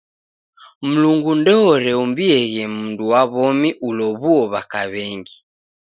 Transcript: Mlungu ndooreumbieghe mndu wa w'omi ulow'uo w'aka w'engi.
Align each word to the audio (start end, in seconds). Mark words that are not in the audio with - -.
Mlungu 0.87 1.31
ndooreumbieghe 1.39 2.63
mndu 2.75 3.03
wa 3.11 3.21
w'omi 3.31 3.69
ulow'uo 3.87 4.39
w'aka 4.51 4.81
w'engi. 4.91 5.35